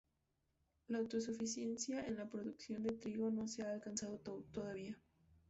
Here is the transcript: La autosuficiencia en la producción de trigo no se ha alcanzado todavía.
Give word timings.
La 0.89 0.97
autosuficiencia 0.97 2.03
en 2.07 2.15
la 2.15 2.27
producción 2.27 2.81
de 2.81 2.89
trigo 2.93 3.29
no 3.29 3.47
se 3.47 3.61
ha 3.61 3.71
alcanzado 3.71 4.17
todavía. 4.51 4.97